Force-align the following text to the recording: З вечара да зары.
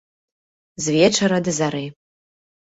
З 0.85 0.95
вечара 0.95 1.39
да 1.49 1.55
зары. 1.59 1.83